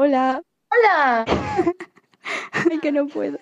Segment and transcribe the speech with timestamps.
[0.00, 0.40] Hola.
[0.70, 1.24] ¡Hola!
[2.70, 3.40] Ay, que no puedo.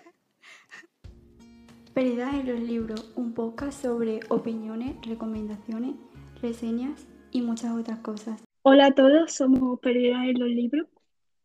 [1.92, 5.96] Pérdidas en los libros, un podcast sobre opiniones, recomendaciones,
[6.40, 8.42] reseñas y muchas otras cosas.
[8.62, 10.86] Hola a todos, somos Perdidas en los libros.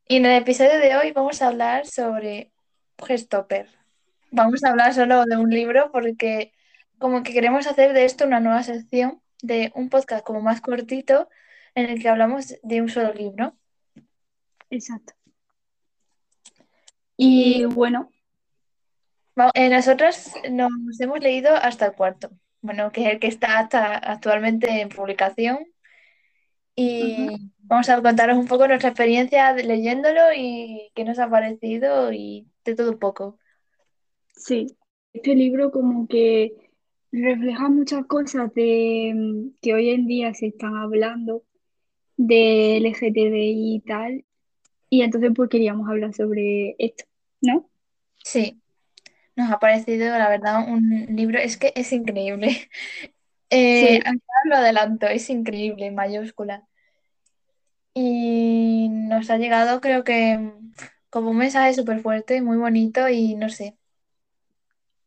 [0.07, 2.53] Y en el episodio de hoy vamos a hablar sobre
[3.05, 3.67] Gestopper.
[4.31, 6.53] Vamos a hablar solo de un libro porque
[6.99, 11.27] como que queremos hacer de esto una nueva sección de un podcast como más cortito
[11.75, 13.57] en el que hablamos de un solo libro.
[14.71, 15.13] Exacto.
[17.17, 18.09] Y bueno,
[19.53, 23.97] eh, nosotros nos hemos leído hasta el cuarto, bueno, que es el que está hasta
[23.97, 25.59] actualmente en publicación.
[26.75, 32.47] Y vamos a contaros un poco nuestra experiencia leyéndolo y qué nos ha parecido y
[32.65, 33.37] de todo un poco.
[34.35, 34.67] sí,
[35.13, 36.53] este libro como que
[37.11, 41.43] refleja muchas cosas de mm, que hoy en día se están hablando
[42.17, 44.25] de LGTBI y tal,
[44.91, 47.05] y entonces pues queríamos hablar sobre esto,
[47.41, 47.71] ¿no?
[48.23, 48.61] Sí,
[49.35, 52.69] nos ha parecido, la verdad, un libro, es que es increíble.
[53.53, 54.11] Eh, Sí.
[54.45, 56.67] lo adelanto, es increíble, en mayúscula.
[57.93, 60.53] Y nos ha llegado, creo que
[61.09, 63.77] como un mensaje súper fuerte, muy bonito y no sé.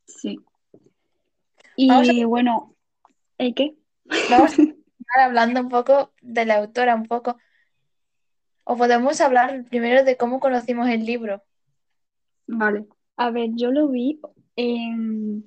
[0.06, 0.38] Sí.
[1.88, 2.76] Vamos a- Y bueno,
[3.38, 3.76] ¿el qué?
[4.28, 4.56] Vamos a
[5.00, 7.38] estar hablando un poco de la autora, un poco.
[8.64, 11.42] O podemos hablar primero de cómo conocimos el libro.
[12.46, 12.86] Vale.
[13.16, 14.20] A ver, yo lo vi
[14.56, 15.44] en-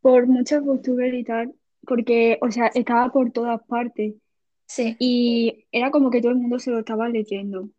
[0.00, 1.54] por muchas booktuber y tal,
[1.86, 4.14] porque, o sea, estaba por todas partes.
[4.66, 7.70] Sí, Y era como que todo el mundo se lo estaba leyendo.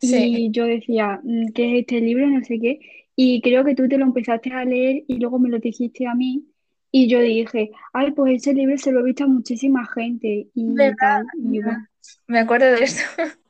[0.00, 2.26] sí, Y yo decía, "Mm, ¿qué es este libro?
[2.28, 2.80] No sé qué.
[3.16, 6.14] Y creo que tú te lo empezaste a leer y luego me lo dijiste a
[6.14, 6.44] mí.
[6.92, 10.74] Y yo dije, ay, pues ese libro se lo he visto a muchísima gente y
[10.74, 10.96] ¿Verdad?
[10.98, 11.26] tal.
[11.38, 11.86] Y bueno,
[12.28, 13.02] me acuerdo de esto.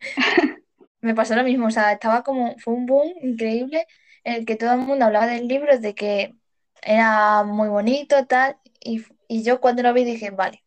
[1.00, 3.86] Me pasó lo mismo, o sea, estaba como, fue un boom increíble
[4.24, 6.34] en el que todo el mundo hablaba del libro, de que
[6.82, 10.64] era muy bonito, tal, y, y yo cuando lo vi dije, vale.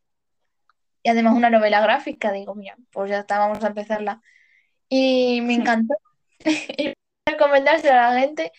[1.03, 4.21] Y además una novela gráfica, digo, mira, pues ya está, vamos a empezarla.
[4.89, 5.95] Y me encantó.
[6.77, 6.93] Y
[7.25, 8.51] recomendárselo a la gente,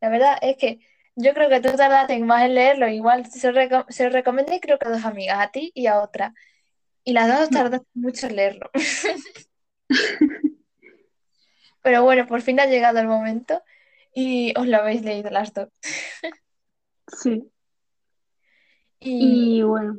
[0.00, 0.80] la verdad es que
[1.16, 4.60] yo creo que tú tardaste más en leerlo, igual se lo, reco- se lo recomendé
[4.60, 6.34] creo que a dos amigas, a ti y a otra.
[7.04, 8.70] Y las dos tardaron mucho en leerlo.
[11.82, 13.62] Pero bueno, por fin ha llegado el momento
[14.14, 15.68] y os lo habéis leído las dos.
[17.08, 17.50] sí.
[19.00, 19.98] Y Y bueno,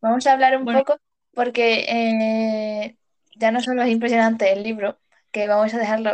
[0.00, 0.80] vamos a hablar un Bueno.
[0.80, 0.98] poco
[1.34, 2.96] porque eh,
[3.36, 4.98] ya no solo es impresionante el libro,
[5.30, 6.12] que vamos a dejarlo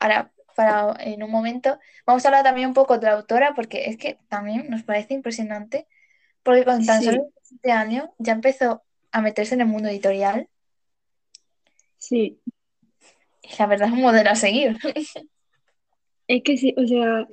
[0.00, 1.78] ahora para en un momento.
[2.06, 5.14] Vamos a hablar también un poco de la autora porque es que también nos parece
[5.14, 5.86] impresionante
[6.44, 7.06] porque con tan Sí.
[7.06, 10.48] solo 17 años ya empezó a meterse en el mundo editorial
[11.98, 12.38] sí.
[13.58, 14.76] la verdad es un modelo a seguir.
[16.28, 17.28] Es que sí, o sea,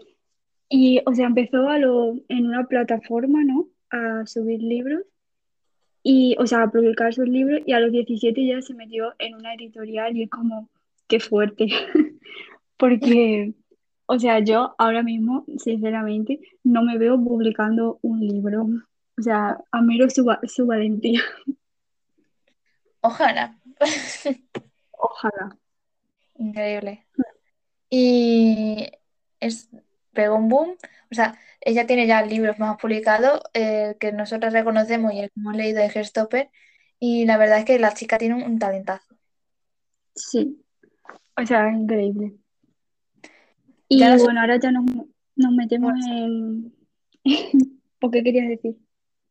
[0.69, 3.67] y o sea, empezó a lo, en una plataforma, ¿no?
[3.89, 5.03] A subir libros
[6.03, 9.35] y, o sea, a publicar sus libros y a los 17 ya se metió en
[9.35, 10.69] una editorial y es como,
[11.07, 11.67] qué fuerte.
[12.77, 13.53] Porque,
[14.05, 18.67] o sea, yo ahora mismo, sinceramente, no me veo publicando un libro.
[19.17, 21.21] O sea, admiro su, su valentía.
[23.01, 23.57] Ojalá.
[24.91, 25.57] Ojalá.
[26.35, 27.05] Increíble.
[27.89, 28.89] Y
[29.39, 29.69] es,
[30.13, 30.77] pegó un boom.
[31.11, 35.39] O sea, ella tiene ya libros más publicados eh, que nosotros reconocemos y el que
[35.39, 36.49] hemos leído de Gestopper.
[36.99, 39.15] Y la verdad es que la chica tiene un, un talentazo.
[40.15, 40.63] Sí.
[41.37, 42.33] O sea, increíble.
[43.87, 44.85] Y Ya bueno, ahora ya nos,
[45.35, 46.73] nos metemos en...
[48.01, 48.77] ¿O qué querías decir?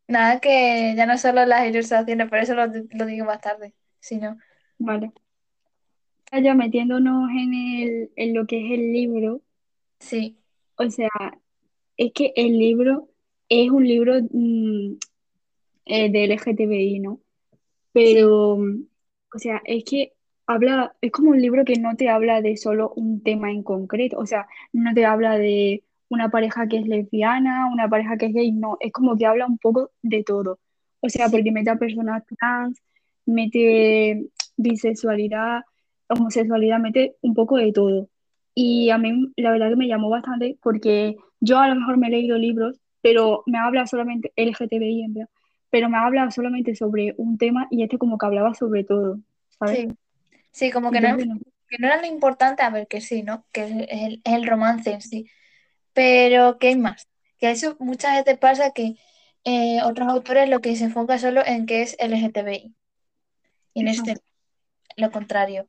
[0.08, 3.74] Nada que ya no solo las ilustraciones, pero eso lo, lo digo más tarde.
[4.02, 4.36] Si no,
[4.78, 5.12] Vale.
[6.30, 9.42] Ahora Ya metiéndonos en el, en lo que es el libro,
[10.00, 10.38] sí,
[10.76, 11.08] o sea,
[11.96, 13.10] es que el libro
[13.48, 14.96] es un libro mm,
[15.86, 17.20] eh, de LGTBI, ¿no?
[17.92, 20.14] Pero, o sea, es que
[20.46, 24.18] habla, es como un libro que no te habla de solo un tema en concreto,
[24.18, 28.34] o sea, no te habla de una pareja que es lesbiana, una pareja que es
[28.34, 30.60] gay, no, es como que habla un poco de todo.
[31.00, 31.32] O sea, Sí.
[31.32, 32.80] porque mete a personas trans,
[33.26, 34.26] mete
[34.56, 35.62] bisexualidad,
[36.08, 38.08] homosexualidad, mete un poco de todo.
[38.54, 42.08] Y a mí la verdad que me llamó bastante porque yo a lo mejor me
[42.08, 45.30] he leído libros, pero me habla solamente LGTBI, en verdad,
[45.70, 49.18] pero me habla solamente sobre un tema y este como que hablaba sobre todo,
[49.58, 49.78] ¿sabes?
[49.78, 49.88] sí.
[50.52, 53.22] Sí, como que no, Entonces, no- que no era lo importante, a ver, que sí,
[53.22, 53.46] ¿no?
[53.52, 55.26] Que es el, es el romance en sí.
[55.94, 57.08] Pero, ¿qué hay más?
[57.38, 58.96] Que eso muchas veces pasa que
[59.44, 62.74] eh, otros autores lo que se enfoca solo en que es LGTBI.
[63.74, 64.16] Y en este,
[64.96, 65.66] lo contrario.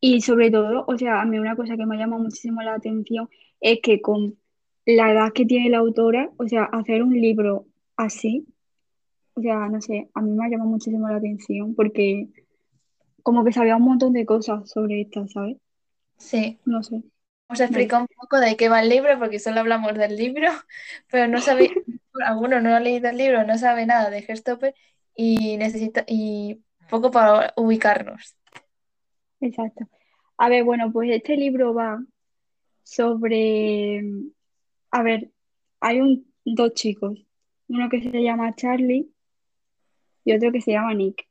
[0.00, 2.74] Y sobre todo, o sea, a mí una cosa que me ha llamado muchísimo la
[2.74, 3.28] atención
[3.60, 4.38] es que con
[4.84, 7.66] la edad que tiene la autora, o sea, hacer un libro
[7.96, 8.46] así,
[9.34, 12.28] o sea, no sé, a mí me ha llamado muchísimo la atención porque
[13.22, 15.56] como que sabía un montón de cosas sobre esta, ¿sabes?
[16.18, 16.58] Sí.
[16.64, 17.02] No sé.
[17.48, 20.48] Os explica un poco de qué va el libro, porque solo hablamos del libro,
[21.10, 21.70] pero no sabe,
[22.24, 24.74] alguno no ha leído el libro, no sabe nada de Gestopper
[25.16, 26.60] y necesita, y
[26.90, 28.36] poco para ubicarnos.
[29.40, 29.86] Exacto.
[30.38, 31.98] A ver, bueno, pues este libro va
[32.82, 34.02] sobre,
[34.90, 35.30] a ver,
[35.80, 37.26] hay un, dos chicos,
[37.68, 39.10] uno que se llama Charlie
[40.24, 41.26] y otro que se llama Nick.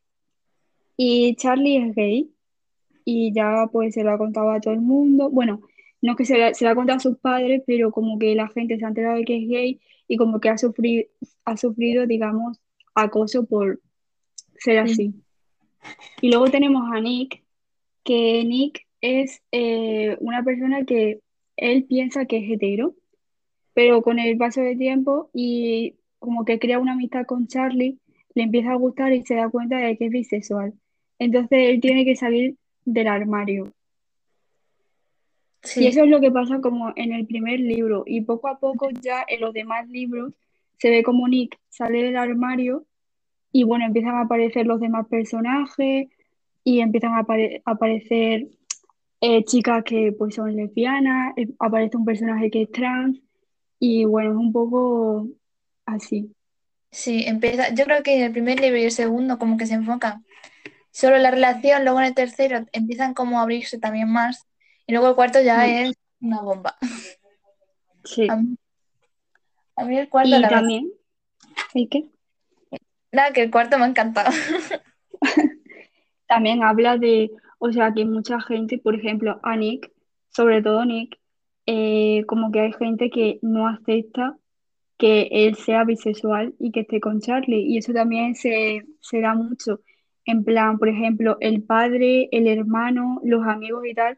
[0.97, 2.33] Y Charlie es gay
[3.05, 5.29] y ya pues se lo ha contado a todo el mundo.
[5.29, 5.61] Bueno,
[6.01, 8.47] no es que se, se lo ha contado a sus padres, pero como que la
[8.49, 11.05] gente se ha enterado de que es gay y como que ha sufrido,
[11.45, 12.59] ha sufrido, digamos,
[12.95, 13.81] acoso por
[14.57, 15.13] ser así.
[16.21, 17.43] Y luego tenemos a Nick,
[18.03, 21.19] que Nick es eh, una persona que
[21.57, 22.95] él piensa que es hetero,
[23.73, 27.99] pero con el paso del tiempo y como que crea una amistad con Charlie,
[28.33, 30.73] le empieza a gustar y se da cuenta de que es bisexual.
[31.19, 33.73] Entonces él tiene que salir del armario.
[35.75, 38.03] Y eso es lo que pasa como en el primer libro.
[38.05, 40.33] Y poco a poco ya en los demás libros
[40.79, 42.85] se ve como Nick sale del armario
[43.51, 46.07] y bueno, empiezan a aparecer los demás personajes
[46.63, 48.47] y empiezan a, apare- a aparecer
[49.21, 53.19] eh, chicas que pues son lesbianas, eh, aparece un personaje que es trans
[53.79, 55.27] y bueno, es un poco
[55.85, 56.31] así.
[56.91, 59.73] sí, empieza, yo creo que en el primer libro y el segundo como que se
[59.75, 60.25] enfocan
[60.91, 64.47] solo en la relación, luego en el tercero empiezan como a abrirse también más,
[64.87, 66.75] y luego el cuarto ya es una bomba.
[68.03, 68.27] Sí.
[68.29, 68.55] A mí,
[69.75, 70.91] a mí el cuarto, Y la también,
[71.73, 72.09] ¿el qué?
[73.11, 74.31] nada, que el cuarto me ha encantado.
[76.27, 79.91] También habla de, o sea, que mucha gente, por ejemplo, a Nick,
[80.29, 81.17] sobre todo Nick,
[81.65, 84.37] eh, como que hay gente que no acepta
[84.97, 87.61] que él sea bisexual y que esté con Charlie.
[87.67, 89.81] Y eso también se, se da mucho.
[90.25, 94.17] En plan, por ejemplo, el padre, el hermano, los amigos y tal,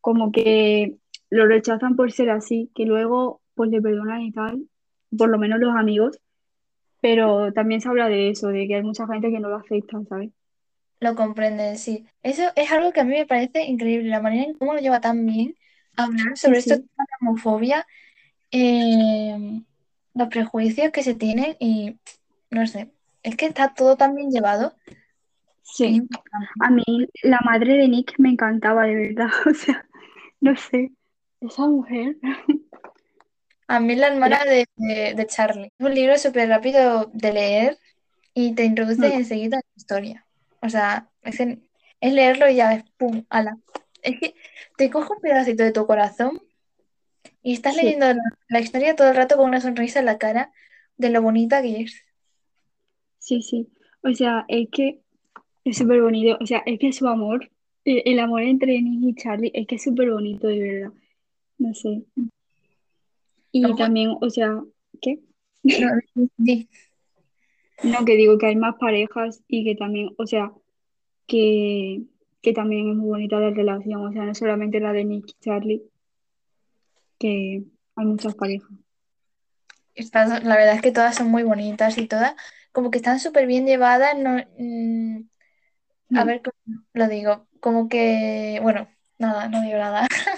[0.00, 0.96] como que
[1.30, 4.68] lo rechazan por ser así, que luego pues le perdonan y tal,
[5.16, 6.20] por lo menos los amigos,
[7.00, 9.98] pero también se habla de eso, de que hay mucha gente que no lo acepta,
[10.08, 10.30] ¿sabes?
[11.00, 12.06] Lo comprenden, sí.
[12.22, 15.00] Eso es algo que a mí me parece increíble, la manera en cómo lo lleva
[15.00, 15.54] tan bien
[15.96, 16.90] hablar sobre Sí, estos sí.
[16.96, 17.86] de homofobia,
[18.52, 19.62] eh,
[20.14, 21.98] los prejuicios que se tienen y
[22.50, 22.92] no sé,
[23.22, 24.74] es que está todo tan bien llevado.
[25.62, 26.08] Sí,
[26.60, 26.82] a mí
[27.22, 29.86] la madre de Nick me encantaba de verdad, o sea,
[30.40, 30.92] no sé,
[31.40, 32.16] esa mujer
[33.68, 35.72] A mí la hermana de, de, de Charlie.
[35.78, 37.78] Es un libro súper rápido de leer
[38.34, 40.26] y te introduce Mm, enseguida en la historia.
[40.62, 41.68] O sea, es, en-
[42.00, 43.58] es leerlo y ya ves, pum, ala.
[44.02, 44.34] Es que
[44.76, 46.40] te coge un pedacito de tu corazón
[47.42, 48.14] y estás Sí, leyendo la,
[48.48, 50.52] la historia todo el rato con una sonrisa en la cara
[50.96, 52.02] de lo bonita que es.
[53.18, 53.68] sí, sí,
[54.02, 55.00] o sea, es que
[55.64, 57.50] es súper bonito, o sea, es que su amor,
[57.84, 60.92] el, el amor entre Nick y Charlie, es que es súper bonito de verdad,
[61.58, 62.04] no sé,
[63.58, 64.60] y también, o sea,
[65.00, 65.20] ¿qué?
[65.62, 66.68] no, di-
[67.82, 70.52] No, que digo que hay más parejas y que también, o sea,
[71.26, 72.02] que,
[72.42, 75.32] que también es muy bonita la relación, o sea, no solamente la de Nick y
[75.40, 75.82] Charlie,
[77.18, 77.64] que
[77.96, 78.70] hay muchas parejas.
[79.94, 82.34] Estas- la verdad es que todas son muy bonitas y todas
[82.72, 84.16] como que están súper bien llevadas.
[84.18, 85.20] No, mm,
[86.16, 87.46] a ver cómo lo digo.
[87.60, 90.06] Como que, bueno, nada, no digo nada.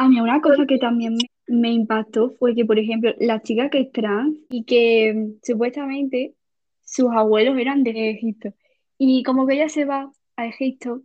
[0.00, 3.68] A mí una cosa que también me, me impactó fue que, por ejemplo, la chica
[3.68, 6.34] que es trans y que mm, supuestamente
[6.82, 8.54] sus abuelos eran de Egipto.
[8.96, 11.02] Y como que ella se va a Egipto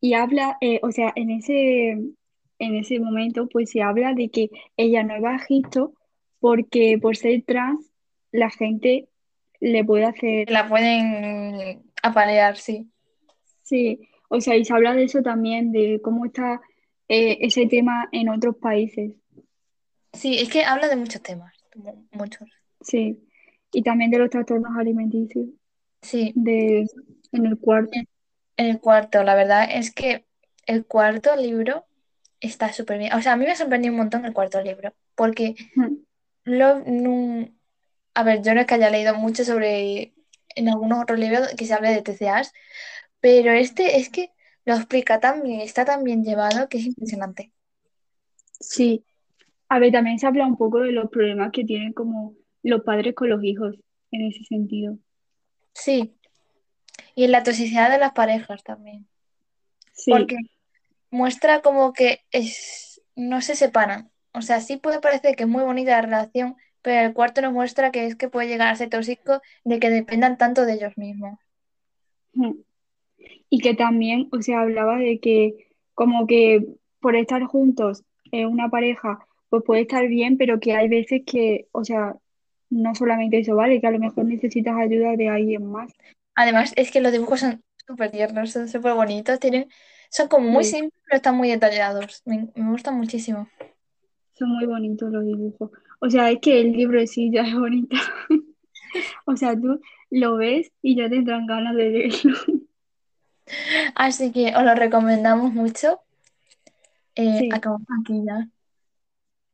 [0.00, 4.48] y habla, eh, o sea, en ese, en ese momento, pues se habla de que
[4.78, 5.92] ella no va a Egipto
[6.38, 7.92] porque por ser trans
[8.32, 9.10] la gente
[9.60, 12.90] le puede hacer, La pueden apalear, sí.
[13.64, 16.62] sí, o sea, y se habla de eso también, de cómo está
[17.10, 19.12] eh, ese tema en otros países.
[20.12, 22.48] Sí, es que habla de muchos temas, mu- muchos.
[22.80, 23.28] Sí,
[23.72, 25.46] y también de los trastornos alimenticios
[26.02, 26.86] Sí, de,
[27.32, 27.92] en el cuarto.
[28.56, 30.26] en el cuarto, la verdad es que
[30.66, 31.86] el cuarto libro
[32.40, 33.12] está súper bien.
[33.14, 36.04] O sea, a mí me sorprendió un montón el cuarto libro, porque Mm,
[36.44, 36.82] lo,
[38.14, 40.14] a ver, yo no es que haya leído mucho sobre
[40.56, 42.52] en algunos otros libros que se hable de TCAs,
[43.20, 44.32] pero este es que
[44.64, 47.52] lo explica tan bien, está tan bien llevado que es impresionante.
[48.60, 49.04] Sí,
[49.68, 53.14] a ver, también se habla un poco de los problemas que tienen como los padres
[53.14, 53.76] con los hijos
[54.10, 54.98] en ese sentido.
[55.72, 56.14] Sí,
[57.14, 59.06] y en la toxicidad de las parejas también.
[59.92, 60.36] Sí, porque
[61.10, 64.10] muestra como que es, no se separan.
[64.32, 67.52] O sea, sí puede parecer que es muy bonita la relación, pero el cuarto nos
[67.52, 70.96] muestra que es que puede llegar a ser tóxico de que dependan tanto de ellos
[70.96, 71.38] mismos.
[72.32, 72.52] Mm.
[73.48, 75.54] Y que también, o sea, hablaba de que
[75.94, 76.64] como que
[77.00, 81.66] por estar juntos en una pareja, pues puede estar bien, pero que hay veces que,
[81.72, 82.14] o sea,
[82.70, 85.92] no solamente eso vale, que a lo mejor necesitas ayuda de alguien más.
[86.36, 89.66] Además, es que los dibujos son súper tiernos, son súper bonitos, tienen,
[90.10, 90.76] son como muy Sí.
[90.76, 92.22] simples, pero están muy detallados.
[92.24, 93.48] Me, me gustan muchísimo.
[94.34, 95.70] Son muy bonitos los dibujos.
[96.00, 97.96] O sea, es que el libro sí ya es bonito.
[99.24, 102.34] O sea, tú lo ves y ya te entran ganas de leerlo.
[103.94, 106.00] Así que os lo recomendamos mucho.
[107.14, 107.48] Eh, Sí.
[107.52, 108.48] acabamos aquí ya.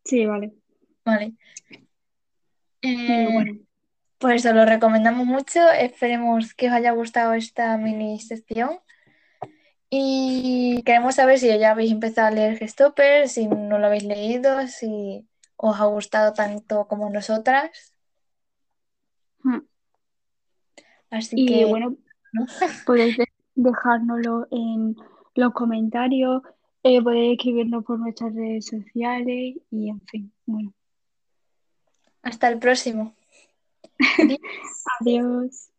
[0.05, 0.53] Sí, vale.
[1.05, 1.35] Vale.
[2.83, 3.59] Eh, bueno,
[4.19, 5.61] pues os lo recomendamos mucho.
[5.71, 8.79] Esperemos que os haya gustado esta mini sección.
[9.89, 14.67] Y queremos saber si ya habéis empezado a leer Gestopper, si no lo habéis leído,
[14.67, 15.27] si
[15.57, 17.95] os ha gustado tanto como nosotras.
[19.45, 19.59] mm.
[21.11, 21.95] Así y que bueno,
[22.33, 22.47] ¿no?
[22.85, 23.27] podéis de-
[23.57, 24.97] dejárnoslo en
[25.35, 26.43] los comentarios,
[26.83, 30.73] eh, podéis escribirnos por nuestras redes sociales y en fin, bueno,
[32.23, 33.15] hasta el próximo.
[35.01, 35.71] adiós.